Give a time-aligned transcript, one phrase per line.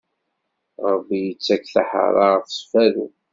[0.93, 3.07] Ṛebbi ittak taḥeṛṛaṛt s berru.